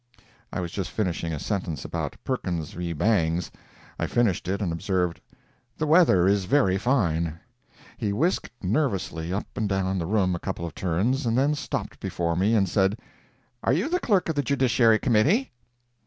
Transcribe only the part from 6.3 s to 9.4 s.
very fine." He whisked nervously